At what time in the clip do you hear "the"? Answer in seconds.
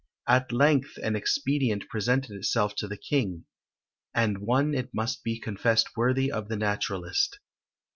2.87-2.97, 6.49-6.57